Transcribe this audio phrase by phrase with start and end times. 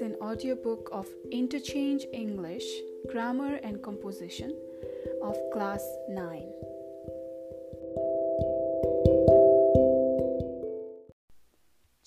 [0.00, 2.64] an audiobook of Interchange English,
[3.10, 4.56] Grammar and Composition
[5.22, 6.42] of Class 9.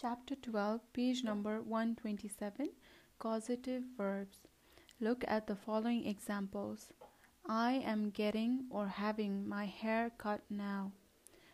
[0.02, 2.70] Chapter 12, page number 127
[3.20, 4.38] Causative Verbs.
[5.00, 6.94] Look at the following examples.
[7.48, 10.94] I am getting or having my hair cut now.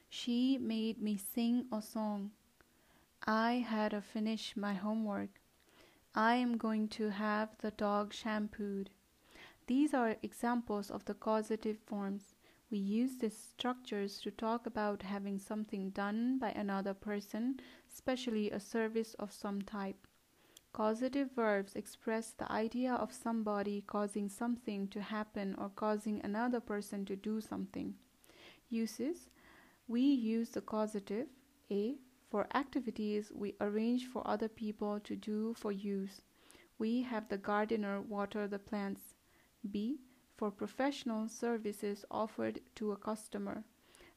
[0.09, 2.31] She made me sing a song.
[3.27, 5.41] I had to finish my homework.
[6.15, 8.89] I am going to have the dog shampooed.
[9.67, 12.35] These are examples of the causative forms.
[12.71, 17.59] We use these structures to talk about having something done by another person,
[17.91, 20.07] especially a service of some type.
[20.73, 27.05] Causative verbs express the idea of somebody causing something to happen or causing another person
[27.05, 27.95] to do something.
[28.69, 29.29] Uses
[29.87, 31.27] We use the causative
[31.71, 31.97] A
[32.29, 36.21] for activities we arrange for other people to do for use.
[36.77, 39.15] We have the gardener water the plants.
[39.69, 39.99] B.
[40.37, 43.63] For professional services offered to a customer.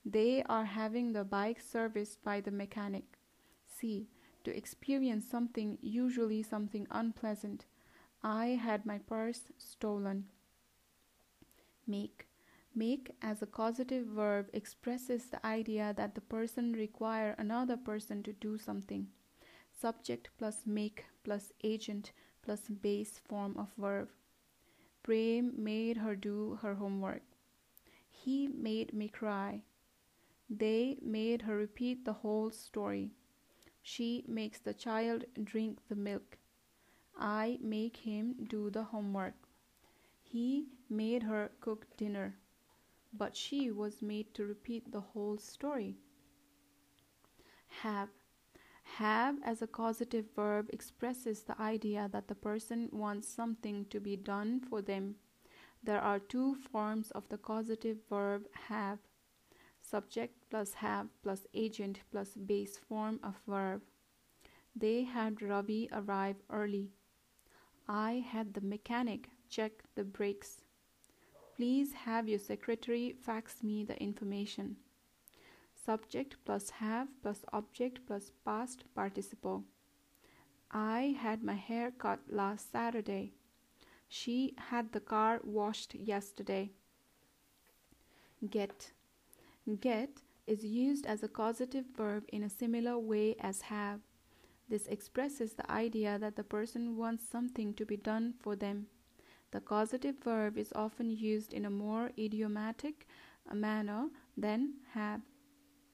[0.04, 3.18] They are having the bike serviced by the mechanic.
[3.66, 4.08] C.
[4.44, 7.64] To experience something, usually something unpleasant.
[8.22, 10.26] I had my purse stolen.
[11.86, 12.26] Make.
[12.74, 18.32] Make as a causative verb expresses the idea that the person require another person to
[18.32, 19.08] do something.
[19.70, 24.08] Subject plus make plus agent plus base form of verb.
[25.02, 27.22] Prem made her do her homework.
[28.08, 29.64] He made me cry.
[30.48, 33.10] They made her repeat the whole story.
[33.82, 36.38] She makes the child drink the milk.
[37.18, 39.34] I make him do the homework.
[40.22, 42.36] He made her cook dinner
[43.12, 45.96] but she was made to repeat the whole story.
[47.82, 48.08] Have.
[48.96, 54.16] Have as a causative verb expresses the idea that the person wants something to be
[54.16, 55.16] done for them.
[55.82, 58.98] There are two forms of the causative verb have
[59.80, 63.82] subject plus have plus agent plus base form of verb.
[64.74, 66.92] They had Ravi arrive early.
[67.88, 70.61] I had the mechanic check the brakes.
[71.62, 74.78] Please have your secretary fax me the information.
[75.86, 79.62] Subject plus have plus object plus past participle.
[80.72, 83.34] I had my hair cut last Saturday.
[84.08, 86.72] She had the car washed yesterday.
[88.50, 88.90] Get.
[89.80, 94.00] Get is used as a causative verb in a similar way as have.
[94.68, 98.88] This expresses the idea that the person wants something to be done for them.
[99.52, 103.06] The causative verb is often used in a more idiomatic
[103.52, 105.20] manner than have.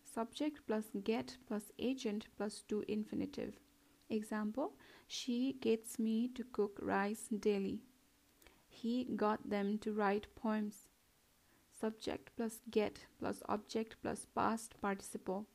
[0.05, 3.59] Subject plus get plus agent plus to infinitive.
[4.09, 4.75] Example
[5.09, 7.81] She gets me to cook rice daily.
[8.69, 10.89] He got them to write poems.
[11.81, 15.47] Subject plus get plus object plus past participle.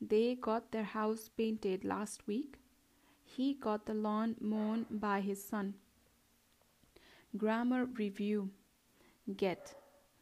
[0.00, 2.58] They got their house painted last week.
[3.22, 5.74] He got the lawn mown by his son.
[7.36, 8.50] Grammar review
[9.36, 9.74] get.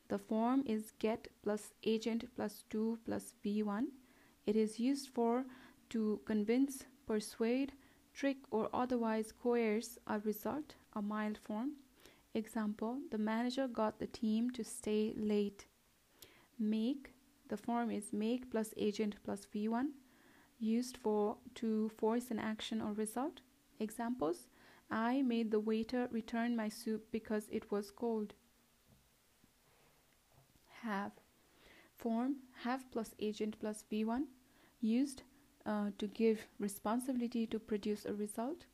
[0.09, 2.25] The form is get plus agent
[2.71, 3.87] 2 plus v1.
[4.47, 5.45] It is used for
[5.91, 7.73] to convince, persuade,
[8.13, 11.73] trick, or otherwise coerce a result, a mild form.
[12.35, 15.67] Example The manager got the team to stay late.
[16.59, 17.13] Make.
[17.49, 19.89] The form is make plus agent plus v1.
[20.59, 23.41] Used for to force an action or result.
[23.79, 24.49] Examples
[24.95, 28.33] I made the waiter return my soup because it was cold.
[30.83, 31.11] Have.
[31.97, 34.27] Form have plus agent plus v1
[34.81, 35.23] used
[35.67, 38.67] uh, to give responsibility to produce a result.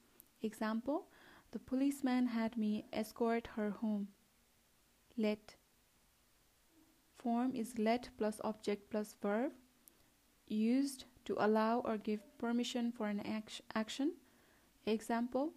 [0.42, 1.06] Example
[1.52, 4.08] The policeman had me escort her home.
[5.16, 5.56] Let.
[7.16, 9.52] Form is let plus object plus verb
[10.48, 14.12] used to allow or give permission for an act action.
[14.84, 15.54] Example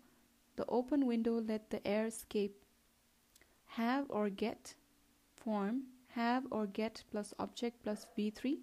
[0.56, 2.64] the open window let the air escape.
[3.66, 4.76] Have or get
[5.36, 8.60] form have or get plus object plus v3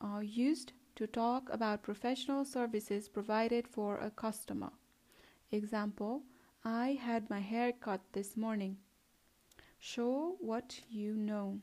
[0.00, 4.70] are used to talk about professional services provided for a customer.
[5.52, 6.22] Example
[6.64, 8.76] I had my hair cut this morning.
[9.78, 11.60] Show what you know.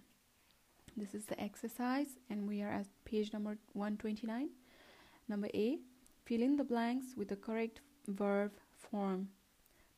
[0.96, 4.50] This is the exercise, and we are at page number 129.
[5.28, 5.80] Number A
[6.24, 8.54] fill in the blanks with the correct verb
[8.92, 9.30] form.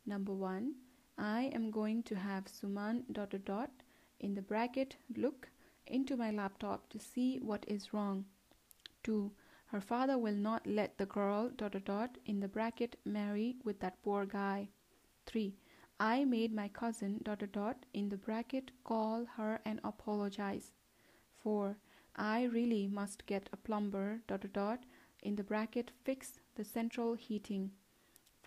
[0.05, 0.75] Number one,
[1.17, 3.71] I am going to have Suman dot dot dot
[4.19, 5.49] in the bracket look
[5.85, 8.25] into my laptop to see what is wrong.
[9.03, 9.31] 2.
[9.67, 13.79] Her father will not let the girl dot dot dot in the bracket marry with
[13.79, 14.69] that poor guy.
[15.25, 15.55] 3.
[15.99, 20.71] I made my cousin dot dot dot in the bracket call her and apologize.
[21.43, 21.77] 4.
[22.15, 24.85] I really must get a plumber dot dot dot
[25.23, 27.71] in the bracket fix the central heating.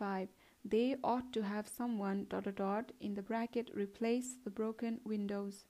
[0.00, 0.29] 5.
[0.64, 5.64] They ought to have someone dot dot dot in the bracket replace the broken windows.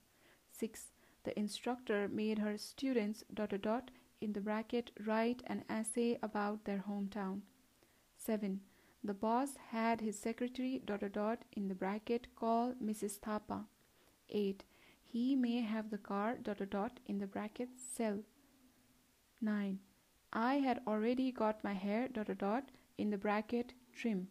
[0.51, 0.87] 6.
[1.23, 3.91] The instructor made her students dot dot dot
[4.21, 7.41] in the bracket write an essay about their hometown.
[8.17, 8.61] 7.
[9.03, 13.19] The boss had his secretary dot dot dot in the bracket call Mrs.
[13.19, 13.65] Thapa.
[14.29, 14.63] 8.
[15.03, 18.19] He may have the car dot dot dot in the bracket sell.
[19.41, 19.79] 9.
[20.33, 24.27] I had already got my hair dot dot dot in the bracket trim.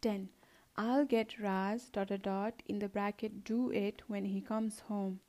[0.00, 0.28] 10.
[0.76, 5.20] I'll get Raz dot dot dot in the bracket do it when he comes home.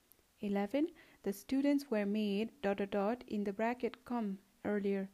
[0.42, 0.90] 11.
[1.24, 5.10] The students were made dot dot dot in the bracket come earlier.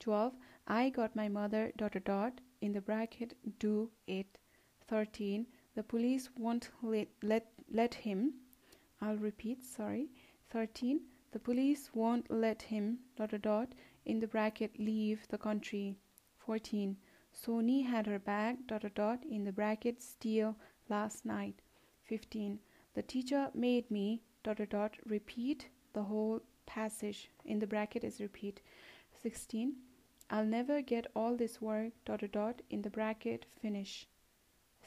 [0.00, 0.34] 12.
[0.66, 4.38] I got my mother dot dot dot in the bracket do it.
[4.88, 5.46] 13.
[5.74, 8.34] The police won't let, let, let him.
[9.00, 10.10] I'll repeat, sorry.
[10.50, 11.00] 13.
[11.32, 13.68] The police won't let him dot dot dot
[14.04, 15.96] in the bracket leave the country.
[16.38, 16.96] 14.
[17.40, 20.56] Sony had her bag dot dot dot in the bracket steal
[20.88, 21.62] last night.
[22.02, 22.58] 15.
[22.94, 28.20] The teacher made me dot dot dot repeat the whole passage in the bracket is
[28.20, 28.60] repeat
[29.22, 29.74] 16
[30.30, 34.06] i'll never get all this work dot dot dot in the bracket finish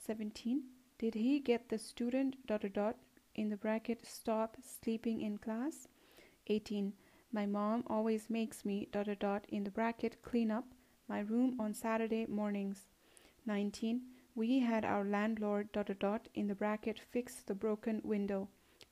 [0.07, 0.63] 17
[0.97, 2.95] did he get the student dot dot dot
[3.35, 5.87] in the bracket stop sleeping in class
[6.47, 6.93] 18
[7.31, 10.72] my mom always makes me dot dot dot in the bracket clean up
[11.07, 12.87] my room on saturday mornings.
[13.45, 14.01] 19
[14.35, 18.47] we had our landlord dot dot dot in the bracket fix the broken window.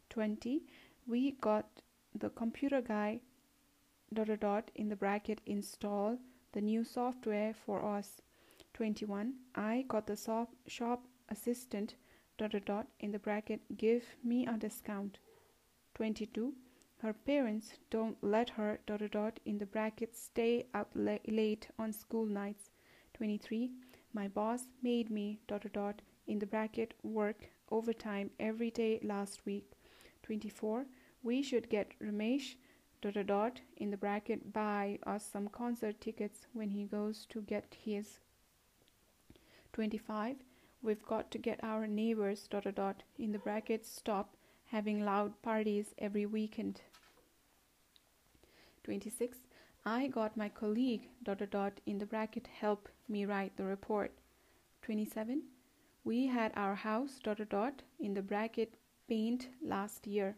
[0.10, 0.62] 20
[1.08, 1.82] we got
[2.14, 3.20] the computer guy
[4.14, 6.18] dot dot dot in the bracket install
[6.52, 8.22] the new software for us.
[8.74, 11.96] 21 i got the shop, shop assistant
[12.38, 15.18] dot dot dot in the bracket give me a discount.
[15.96, 16.54] 22
[17.02, 21.92] her parents don't let her dot dot in the bracket stay up la late on
[21.92, 22.70] school nights.
[23.16, 23.72] 23
[24.14, 29.44] my boss made me dot dot dot in the bracket work overtime every day last
[29.48, 29.72] week.
[30.22, 30.86] 24
[31.24, 32.54] we should get Ramesh
[33.02, 37.42] dot dot dot in the bracket buy us some concert tickets when he goes to
[37.42, 38.20] get his.
[39.74, 40.36] 25
[40.84, 45.42] we've got to get our neighbors dot dot dot in the bracket stop having loud
[45.42, 46.80] parties every weekend
[48.84, 49.38] 26
[49.86, 54.12] i got my colleague dot dot dot in the bracket help me write the report
[54.82, 55.44] 27
[56.04, 58.74] we had our house dot dot dot in the bracket
[59.08, 60.36] paint last year.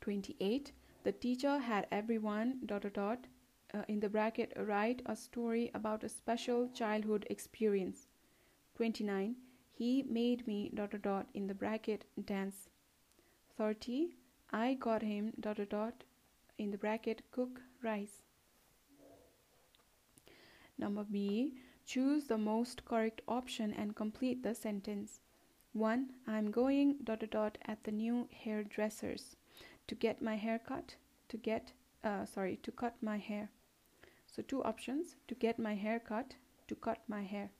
[0.00, 0.72] 28.
[1.04, 3.26] The teacher had everyone dot dot dot
[3.74, 8.06] uh, in the bracket write a story about a special childhood experience.
[8.76, 9.34] 29.
[9.72, 12.68] He made me dot dot dot in the bracket dance.
[13.56, 14.14] 30.
[14.52, 16.04] I got him dot dot dot
[16.58, 18.22] in the bracket cook rice.
[20.76, 21.54] Number B.
[21.86, 25.20] Choose the most correct option and complete the sentence.
[25.72, 26.10] 1.
[26.26, 29.36] I'm going dot dot dot at the new hairdressers
[29.86, 30.96] to get my hair cut,
[31.28, 31.72] to get,
[32.04, 33.50] uh, sorry, to cut my hair.
[34.26, 36.34] So, two options to get my hair cut,
[36.68, 37.50] to cut my hair.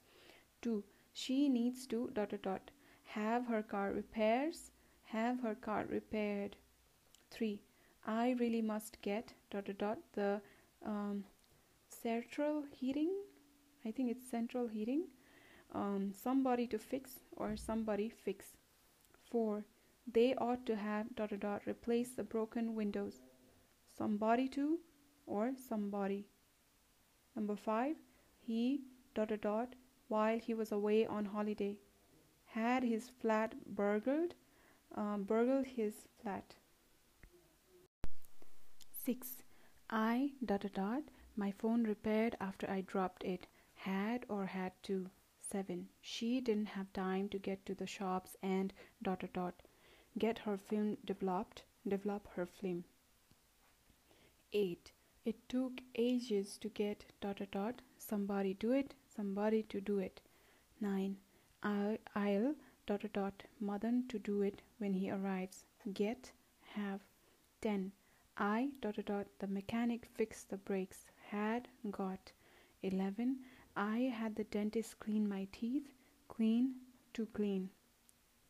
[0.63, 0.85] 2.
[1.15, 2.71] She needs to dot dot dot
[3.05, 4.71] have her car repairs,
[5.05, 6.57] have her car repaired.
[7.31, 7.63] 3.
[8.09, 10.41] I really must get dot dot dot the
[10.85, 11.25] um,
[11.91, 13.11] central heating.
[13.85, 15.05] I think it's central heating
[15.75, 18.47] um, somebody to fix or somebody fix.
[19.31, 19.63] 4.
[20.11, 23.21] They ought to have dot dot dot replace the broken windows.
[23.97, 24.79] Somebody to
[25.27, 26.25] or somebody.
[27.37, 27.97] Number 5.
[28.39, 28.81] He
[29.15, 29.75] dot dot dot
[30.09, 31.77] while he was away on holiday
[32.47, 34.35] had his flat burgled
[34.97, 36.55] um, burgled his flat
[39.09, 39.29] 6
[39.89, 41.03] i dot dot dot
[41.35, 45.09] my phone repaired after i dropped it had or had to
[45.41, 45.89] 7.
[46.03, 49.55] She didn't have time to get to the shops and dot dot dot
[50.19, 52.85] get her film developed, develop her film.
[54.53, 54.93] 8.
[55.25, 60.21] It took ages to get dot dot dot somebody do it, somebody to do it.
[60.83, 61.17] 9.
[61.63, 62.55] I, I'll
[62.87, 65.65] dot dot dot Madan to do it when he arrives.
[65.95, 66.33] Get,
[66.75, 67.01] have.
[67.63, 67.93] 10.
[68.41, 71.07] I dot dot dot the mechanic fixed the brakes.
[71.27, 72.31] Had, got.
[72.83, 73.41] 11.
[73.75, 75.93] I had the dentist clean my teeth.
[76.29, 76.77] Clean
[77.15, 77.71] to clean.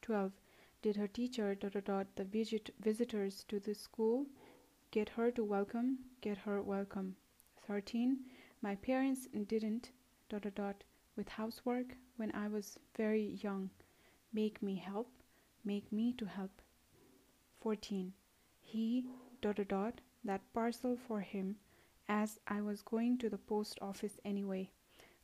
[0.02, 0.32] 12.
[0.82, 4.26] Did her teacher dot dot dot the visit visitors to the school?
[4.90, 6.00] Get her to welcome.
[6.20, 7.16] Get her welcome.
[7.66, 8.18] 13.
[8.60, 9.90] My parents didn't
[10.28, 10.84] dot dot dot
[11.16, 13.70] with housework when I was very young.
[14.34, 15.10] Make me help.
[15.64, 16.60] Make me to help.
[17.62, 18.12] 14.
[18.60, 19.04] He
[19.40, 21.56] dot dot dot that parcel for him
[22.08, 24.70] as I was going to the post office anyway.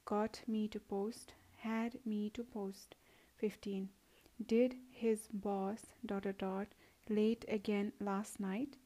[0.04, 1.32] Got me to post.
[1.58, 2.94] Had me to post.
[3.38, 3.88] 15.
[4.46, 6.68] Did his boss dot dot dot
[7.08, 8.76] late again last night?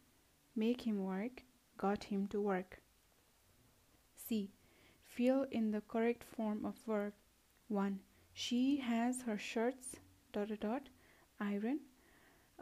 [0.54, 1.42] Make him work.
[1.76, 2.80] Got him to work.
[4.16, 4.50] C.
[5.02, 7.12] Fill in the correct form of verb.
[7.68, 8.00] 1.
[8.32, 9.96] She has her shirts
[10.32, 10.82] dot dot dot
[11.40, 11.80] iron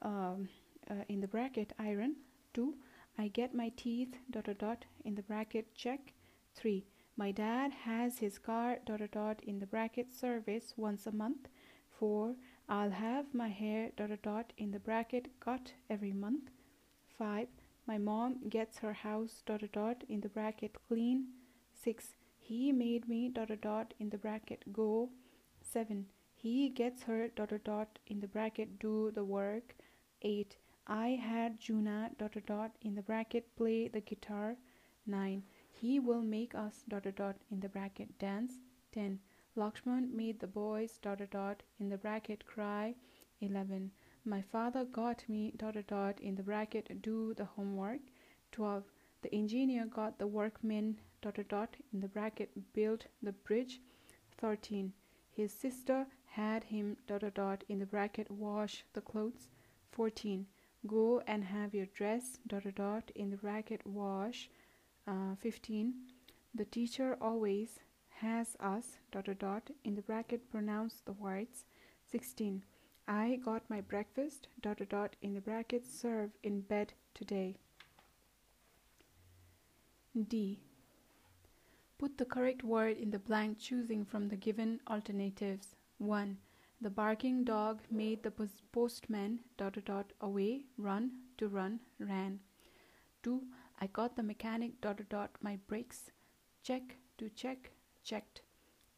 [0.03, 0.49] um,
[0.91, 2.17] uh, in the bracket iron.
[2.57, 2.75] 2.
[3.19, 6.15] I get my teeth dot dot dot in the bracket check.
[6.55, 6.87] 3.
[7.17, 11.49] My dad has his car dot dot dot in the bracket service once a month.
[11.99, 12.35] 4.
[12.69, 16.51] I'll have my hair dot dot dot in the bracket cut every month.
[17.19, 17.49] 5.
[17.87, 21.27] My mom gets her house dot dot dot in the bracket clean.
[21.85, 22.17] 6.
[22.39, 25.11] He made me dot dot dot in the bracket go.
[25.63, 26.07] 7.
[26.35, 29.75] He gets her dot dot dot in the bracket do the work.
[30.23, 30.57] 8.
[30.89, 34.57] I had Juna dot dot dot in the bracket play the guitar.
[35.05, 35.43] 9.
[35.73, 38.61] He will make us dot dot dot in the bracket dance.
[38.93, 39.19] 10.
[39.57, 42.95] Lakshman made the boys dot dot dot in the bracket cry.
[43.41, 43.91] 11.
[44.25, 48.01] My father got me dot dot dot in the bracket do the homework.
[48.53, 48.85] 12.
[49.23, 53.81] The engineer got the workmen dot dot dot in the bracket build the bridge.
[54.39, 54.93] 13.
[55.31, 59.49] His sister had him dot dot dot in the bracket wash the clothes.
[59.91, 60.47] 14.
[60.87, 64.49] Go and have your dress dot dot dot in the bracket wash.
[65.07, 65.95] Uh, 15.
[66.55, 67.81] The teacher always
[68.21, 71.65] has us dot dot dot in the bracket pronounce the words.
[72.11, 72.63] 16.
[73.09, 77.57] I got my breakfast dot dot dot in the bracket serve in bed today.
[80.29, 80.61] D.
[81.99, 85.75] Put the correct word in the blank choosing from the given alternatives.
[85.99, 86.37] 1.
[86.81, 88.33] The barking dog made the
[88.73, 92.41] postman dot dot dot away, run, to run, ran.
[93.23, 93.43] 2.
[93.81, 96.11] I got the mechanic dot dot dot my brakes,
[96.63, 97.71] check, to check,
[98.05, 98.43] checked.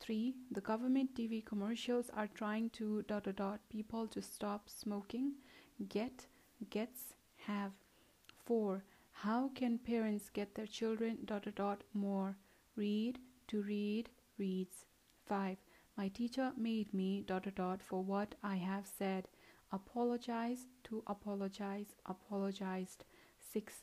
[0.01, 0.35] 3.
[0.51, 5.35] The government TV commercials are trying to dot dot dot people to stop smoking,
[5.89, 6.27] get,
[6.71, 7.15] gets,
[7.47, 7.73] have.
[8.45, 8.83] 4.
[9.13, 12.37] How can parents get their children dot dot dot more?
[12.75, 14.85] Read, to read, reads.
[15.27, 15.57] 5.
[15.99, 19.27] My teacher made me dot dot dot for what I have said.
[19.73, 23.03] Apologize, to apologize, apologized.
[23.53, 23.75] 6.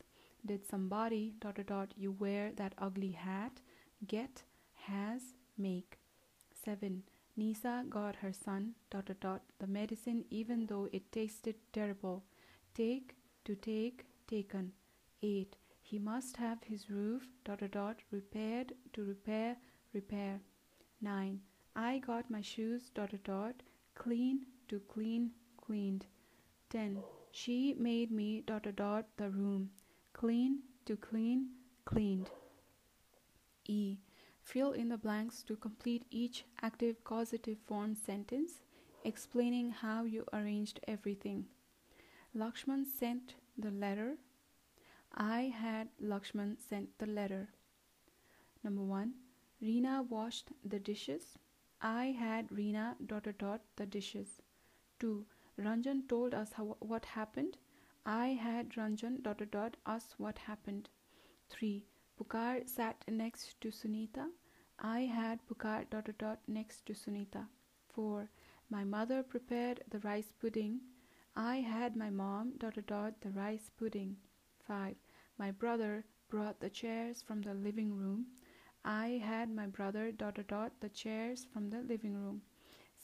[0.45, 3.59] Did somebody dot dot dot you wear that ugly hat?
[4.07, 4.43] Get,
[4.87, 5.97] has, make.
[6.63, 7.03] 7.
[7.35, 12.23] Nisa got her son dot dot dot the medicine even though it tasted terrible.
[12.73, 14.71] Take, to take, taken.
[15.21, 15.57] 8.
[15.81, 19.57] He must have his roof dot dot dot repaired to repair,
[19.93, 20.39] repair.
[21.01, 21.41] 9.
[21.75, 23.55] I got my shoes dot dot dot
[23.95, 26.05] clean to clean, cleaned.
[26.69, 27.03] 10.
[27.31, 29.69] She made me dot dot dot the room
[30.13, 31.49] clean to clean,
[31.83, 32.29] cleaned.
[33.65, 33.97] E.
[34.41, 38.61] Fill in the blanks to complete each active causative form sentence,
[39.03, 41.45] explaining how you arranged everything.
[42.35, 44.17] Lakshman sent the letter.
[45.13, 47.49] I had Lakshman sent the letter.
[48.63, 49.13] Number one,
[49.61, 51.37] Reena washed the dishes.
[51.87, 54.41] I had Reena dot dot the dishes.
[54.99, 55.27] Two,
[55.59, 57.57] Ranjan told us how, what happened.
[58.07, 60.89] I had Ranjan dot dot us what happened.
[61.47, 61.85] Three,
[62.17, 64.31] Pukar sat next to Sunita.
[64.79, 67.45] I had Pukar dot dot next to Sunita.
[67.93, 68.31] 4.
[68.71, 70.79] My mother prepared the rice pudding.
[71.35, 74.17] I had my mom dot dot dot the rice pudding.
[74.67, 74.95] 5.
[75.37, 78.25] My brother brought the chairs from the living room.
[78.87, 82.43] I had my brother dot dot the chairs from the living room.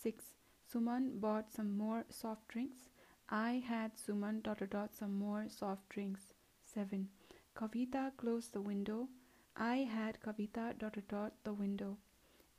[0.03, 0.23] 6.
[0.71, 2.89] Suman bought some more soft drinks.
[3.29, 6.33] I had Suman dot dot some more soft drinks.
[6.65, 7.09] 7.
[7.55, 9.07] Kavita closed the window.
[9.55, 11.97] I had Kavita dot dot dot the window.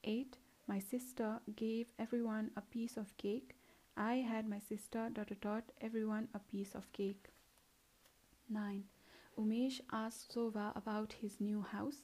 [0.02, 0.36] 8.
[0.66, 3.54] My sister gave everyone a piece of cake.
[3.96, 7.28] I had my sister dot dot dot everyone a piece of cake.
[8.50, 8.82] 9.
[9.38, 12.02] Umesh asked Sova about his new house.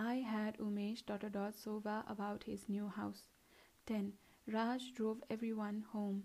[0.00, 3.24] I had Umesh dot dot Sova about his new house.
[3.86, 4.12] 10.
[4.46, 6.22] Raj drove everyone home.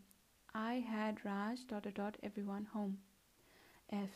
[0.53, 3.00] I had Raj dot dot everyone home.
[3.89, 4.12] F.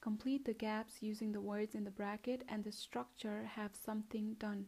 [0.00, 4.66] Complete the gaps using the words in the bracket and the structure have something done.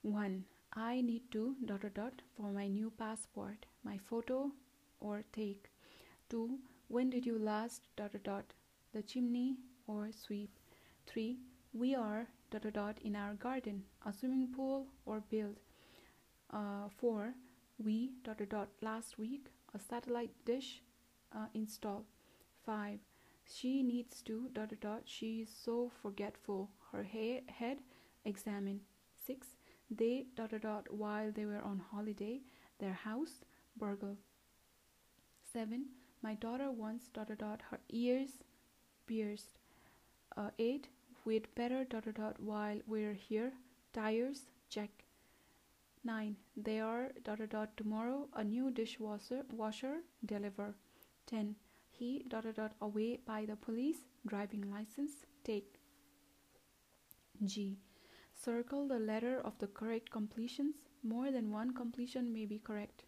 [0.00, 0.46] 1.
[0.72, 4.52] I need to dot dot for my new passport, my photo
[5.00, 5.68] or take.
[6.30, 6.58] 2.
[6.88, 8.54] When did you last dot dot?
[8.94, 10.58] The chimney or sweep.
[11.06, 11.36] 3.
[11.74, 15.56] We are dot dot dot in our garden, a swimming pool or build.
[16.52, 17.34] Uh, 4.
[17.78, 20.82] We dot dot dot last week, a satellite dish
[21.34, 22.04] uh, install.
[22.66, 22.98] 5.
[23.44, 25.02] She needs to dot dot dot.
[25.04, 26.70] She is so forgetful.
[26.92, 27.78] Her he- head
[28.24, 28.80] examine.
[29.26, 29.46] 6.
[29.90, 32.40] They dot dot dot while they were on holiday.
[32.78, 33.40] Their house
[33.76, 34.16] burgle.
[35.52, 35.86] 7.
[36.22, 38.30] My daughter wants dot dot dot her ears
[39.06, 39.58] pierced.
[40.36, 40.88] Uh, 8.
[41.28, 43.52] We'd better dot dot dot while we're here.
[43.92, 44.88] Tires check.
[46.02, 46.36] 9.
[46.56, 50.74] They are dot dot dot tomorrow a new dishwasher washer deliver.
[51.26, 51.54] 10.
[51.90, 55.74] He dot dot dot away by the police driving license take.
[57.44, 57.76] G.
[58.32, 60.76] Circle the letter of the correct completions.
[61.02, 63.04] More than one completion may be correct.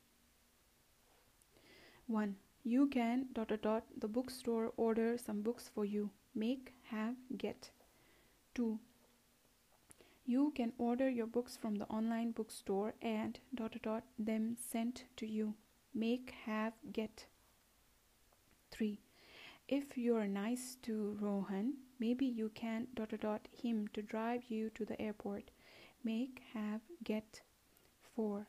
[2.06, 2.36] 1.
[2.64, 6.10] You can dot dot dot the bookstore order some books for you.
[6.34, 7.70] Make, have, get.
[8.54, 8.78] 2.
[10.26, 15.26] You can order your books from the online bookstore and dot dot them sent to
[15.26, 15.54] you.
[15.94, 17.26] Make, have, get.
[18.70, 19.00] 3.
[19.68, 24.84] If you're nice to Rohan, maybe you can dot dot him to drive you to
[24.84, 25.50] the airport.
[26.04, 27.42] Make, have, get.
[28.14, 28.46] 4.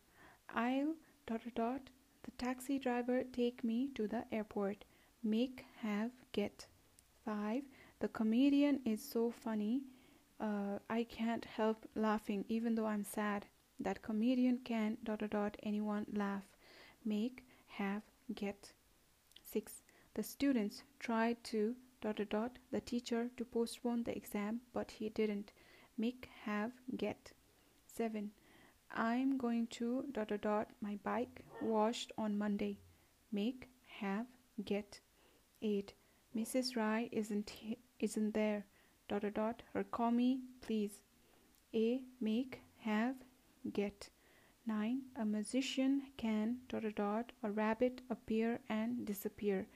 [0.54, 1.82] I'll dot dot dot
[2.24, 4.86] the taxi driver take me to the airport.
[5.24, 6.68] Make, have, get.
[7.26, 7.64] 5.
[8.02, 9.84] The comedian is so funny.
[10.40, 13.46] Uh, I can't help laughing even though I'm sad.
[13.80, 16.44] That comedian can dot dot dot anyone laugh.
[17.06, 18.02] Make, have,
[18.34, 18.72] get.
[19.44, 19.84] 6.
[20.16, 25.10] The students tried to dot dot dot the teacher to postpone the exam, but he
[25.10, 25.54] didn't.
[25.96, 27.32] Make, have, get.
[27.86, 28.32] 7.
[28.92, 32.80] I'm going to dot dot dot my bike washed on Monday.
[33.32, 34.26] Make, have,
[34.66, 35.00] get.
[35.62, 35.94] 8.
[36.36, 36.76] Mrs.
[36.76, 38.66] Rye isn't he- isn't there.
[39.08, 41.02] Dot dot dot her call me please.
[41.74, 43.16] A make, have,
[43.72, 44.10] get.
[44.68, 45.02] 9.
[45.16, 49.68] A musician can dot dot dot a rabbit appear and disappear.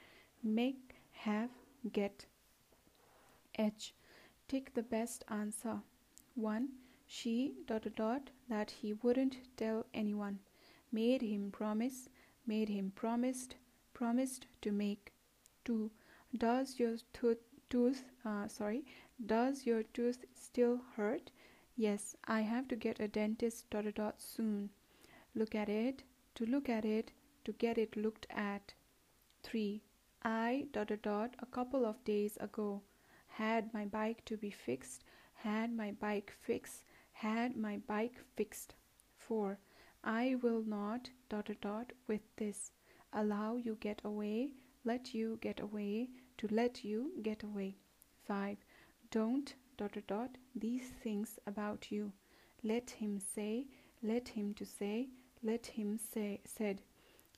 [0.44, 1.50] Make, have,
[1.92, 2.26] get.
[3.58, 3.94] H.
[4.48, 5.80] Take the best answer.
[6.36, 6.70] 1.
[7.08, 10.40] She dot dot dot that he wouldn't tell anyone.
[10.92, 12.10] Made him promise,
[12.46, 13.56] made him promised,
[13.94, 15.14] promised to make.
[15.66, 15.90] 2.
[16.38, 17.40] Does your tooth,
[17.76, 18.86] tooth uh, sorry,
[19.26, 21.32] does your tooth still hurt?
[21.76, 24.70] Yes, I have to get a dentist dot dot dot soon.
[25.36, 26.04] Look at it,
[26.36, 27.12] to look at it,
[27.44, 28.74] to get it looked at.
[29.44, 29.82] 3.
[30.24, 32.82] I dot dot dot a couple of days ago
[33.28, 38.74] had my bike to be fixed, had my bike fixed, had my bike fixed.
[39.18, 39.60] 4.
[40.04, 42.72] I will not dot dot dot with this.
[43.12, 44.54] Allow you get away,
[44.86, 46.08] let you get away,
[46.38, 47.78] to let you get away.
[48.28, 48.58] 5.
[49.12, 52.12] Don't dot dot dot these things about you.
[52.64, 53.68] Let him say,
[54.02, 55.10] let him to say,
[55.44, 56.82] let him say said.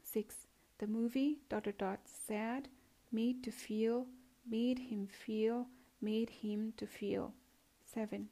[0.04, 0.48] 6.
[0.80, 2.70] The movie dot dot dot sad,
[3.12, 4.08] made to feel,
[4.50, 5.68] made him feel,
[6.02, 7.34] made him to feel.
[7.84, 8.30] 7.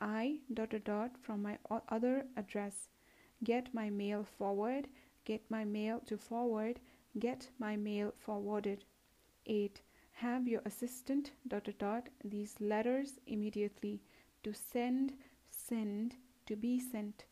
[0.00, 2.88] I dot dot dot from my other address.
[3.44, 4.88] Get my mail forward,
[5.24, 6.80] get my mail to forward,
[7.18, 8.84] get my mail forwarded.
[9.46, 9.80] 8.
[10.12, 14.00] Have your assistant dot dot dot these letters immediately.
[14.44, 15.12] To send,
[15.50, 17.24] send, to be sent.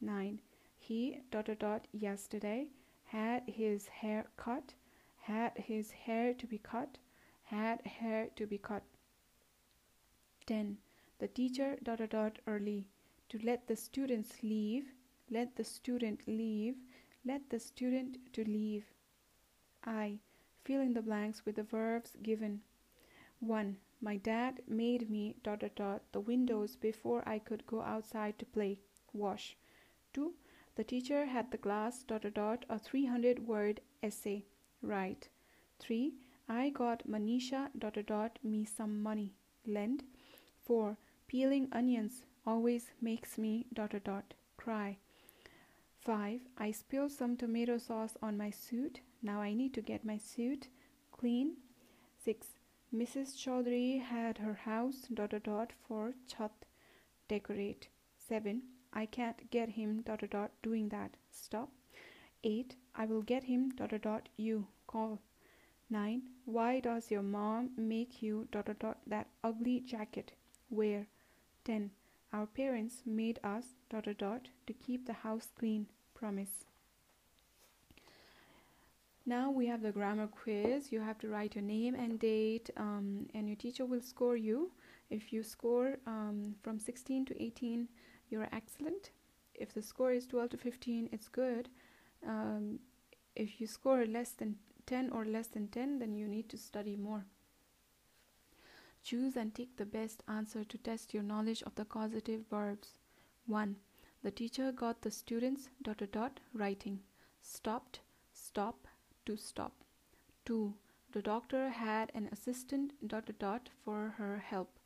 [0.00, 0.40] 9.
[0.78, 2.68] He dot dot dot yesterday
[3.04, 4.74] had his hair cut,
[5.18, 6.98] had his hair to be cut,
[7.44, 8.82] had hair to be cut.
[10.46, 10.78] 10.
[11.18, 12.88] The teacher dot dot dot early.
[13.30, 14.84] To let the students leave,
[15.30, 16.76] let the student leave,
[17.24, 18.84] let the student to leave.
[19.84, 20.20] I.
[20.66, 22.60] Fill in the blanks with the verbs given.
[23.38, 23.76] 1.
[24.00, 28.46] My dad made me dot dot dot the windows before I could go outside to
[28.46, 28.80] play.
[29.12, 29.56] Wash.
[30.14, 30.34] 2.
[30.74, 34.44] The teacher had the class dot dot dot a 300 word essay.
[34.82, 35.28] Write.
[35.78, 36.14] 3.
[36.48, 39.34] I got Manisha dot dot dot me some money.
[39.68, 40.02] Lend.
[40.64, 40.96] 4.
[41.28, 44.98] Peeling onions always makes me dot dot dot cry.
[46.00, 46.40] 5.
[46.58, 49.00] I spilled some tomato sauce on my suit.
[49.22, 50.68] Now I need to get my suit
[51.12, 51.56] clean.
[52.24, 52.46] 6.
[52.94, 53.36] Mrs.
[53.36, 56.52] Chaudhary had her house dot dot dot for chat
[57.28, 57.88] decorate.
[58.28, 58.62] 7.
[58.92, 61.16] I can't get him dot dot dot doing that.
[61.30, 61.70] Stop.
[62.44, 62.76] 8.
[62.94, 65.20] I will get him dot dot dot you call.
[65.90, 66.22] 9.
[66.44, 70.32] Why does your mom make you dot dot dot that ugly jacket?
[70.70, 71.06] Wear.
[71.64, 71.90] 10.
[72.32, 75.86] Our parents made us dot dot dot to keep the house clean.
[76.14, 76.66] Promise.
[79.28, 80.92] Now we have the grammar quiz.
[80.92, 84.70] You have to write your name and date, um, and your teacher will score you.
[85.10, 87.88] If you score um, from 16 to 18,
[88.30, 89.10] you're excellent.
[89.54, 91.68] If the score is 12 to 15, it's good.
[92.24, 92.78] Um,
[93.34, 96.94] if you score less than 10 or less than 10, then you need to study
[96.94, 97.24] more.
[99.02, 102.94] Choose and take the best answer to test your knowledge of the causative verbs.
[103.46, 103.76] 1.
[104.22, 107.00] The teacher got the students dot dot dot writing.
[107.42, 108.00] Stopped,
[108.32, 108.85] stop,
[109.26, 109.72] to stop.
[110.46, 110.74] 2.
[111.12, 114.78] The doctor had an assistant dot dot dot for her help.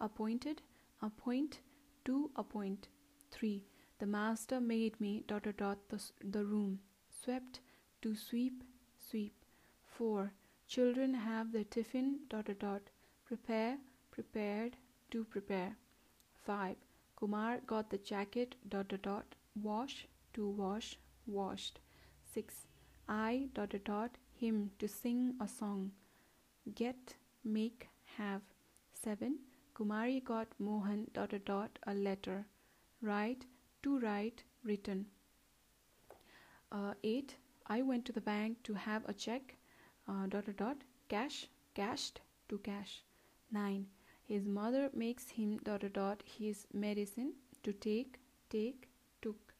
[0.00, 0.62] Appointed,
[1.02, 1.60] appoint,
[2.04, 2.88] to appoint.
[3.30, 3.64] 3.
[3.98, 6.80] The master made me dot dot dot the, the room.
[7.08, 7.60] Swept,
[8.02, 8.62] to sweep,
[8.98, 9.34] sweep.
[9.86, 10.32] 4.
[10.68, 12.82] Children have their tiffin dot dot dot.
[13.24, 13.78] Prepare,
[14.10, 14.76] prepared,
[15.10, 15.76] to prepare.
[16.44, 16.76] 5.
[17.16, 19.34] Kumar got the jacket dot dot dot.
[19.62, 21.80] Wash, to wash, washed.
[22.34, 22.66] 6.
[23.08, 25.92] I dot dot dot him to sing a song.
[26.74, 27.14] Get,
[27.44, 28.42] make, have.
[28.94, 29.38] 7.
[29.74, 32.46] Kumari got Mohan dot dot dot a letter.
[33.00, 33.46] Write,
[33.82, 35.06] to write, written.
[36.72, 37.36] Uh, 8.
[37.68, 39.56] I went to the bank to have a check
[40.08, 40.76] uh, dot dot dot
[41.08, 43.02] cash, cashed, to cash.
[43.52, 43.86] 9.
[44.24, 48.18] His mother makes him dot dot dot his medicine to take,
[48.50, 48.88] take,
[49.22, 49.54] took.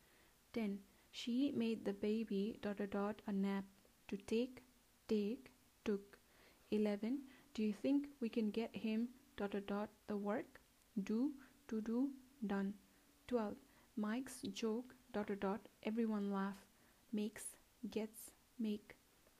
[0.52, 0.78] 10.
[1.18, 3.64] She made the baby dot dot dot a nap
[4.08, 4.58] to take,
[5.08, 5.50] take,
[5.82, 6.18] took.
[6.70, 7.20] 11.
[7.54, 10.60] Do you think we can get him dot dot dot the work?
[11.04, 11.30] Do,
[11.68, 12.10] to do,
[12.46, 12.74] done.
[13.28, 13.54] 12.
[13.96, 16.60] Mike's joke dot dot dot everyone laugh.
[17.14, 17.46] Makes,
[17.90, 18.94] gets, make.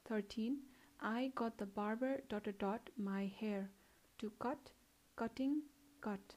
[0.09, 0.57] 13.
[0.99, 3.69] I got the barber dot dot dot my hair
[4.17, 4.71] to cut,
[5.15, 5.61] cutting,
[6.01, 6.35] cut.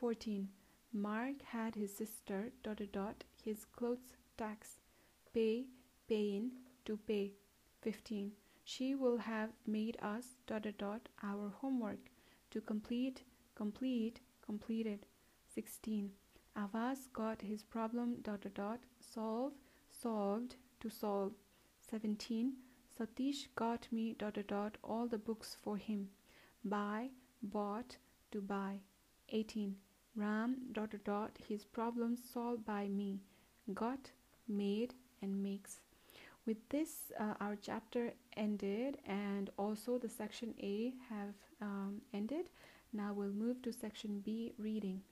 [0.00, 0.48] 14.
[0.94, 4.78] Mark had his sister dot dot dot his clothes tax
[5.32, 5.66] pay,
[6.08, 6.50] paying,
[6.84, 7.32] to pay.
[7.82, 8.32] 15.
[8.64, 12.10] She will have made us dot dot dot our homework
[12.50, 13.22] to complete,
[13.54, 15.06] complete, completed.
[15.54, 16.10] 16.
[16.56, 19.52] Avaz got his problem dot dot dot solve,
[19.90, 21.32] solved, to solve.
[21.90, 22.52] 17.
[22.98, 26.08] Satish got me dot dot dot all the books for him.
[26.64, 27.10] Buy,
[27.42, 27.96] bought,
[28.30, 28.80] to buy.
[29.30, 29.76] 18.
[30.14, 33.20] Ram dot dot dot his problems solved by me.
[33.72, 34.10] Got,
[34.52, 35.80] made, and makes.
[36.46, 42.46] With this, uh, our chapter ended, and also the section A have um, ended.
[42.92, 45.02] Now we'll move to section B reading.